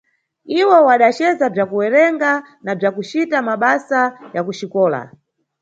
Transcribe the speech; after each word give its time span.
Iwo 0.59 0.75
wadacesa 0.87 1.45
bza 1.53 1.63
kuwerenga 1.69 2.31
na 2.65 2.71
bzakucita 2.77 3.37
mabasa 3.47 4.01
ya 4.33 4.41
kuxikola 4.45 5.01